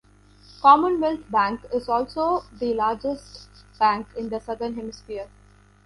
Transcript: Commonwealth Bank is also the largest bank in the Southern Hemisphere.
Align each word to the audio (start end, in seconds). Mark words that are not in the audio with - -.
Commonwealth 0.63 1.29
Bank 1.29 1.61
is 1.71 1.87
also 1.87 2.43
the 2.57 2.73
largest 2.73 3.49
bank 3.77 4.07
in 4.17 4.29
the 4.29 4.39
Southern 4.39 4.73
Hemisphere. 4.73 5.27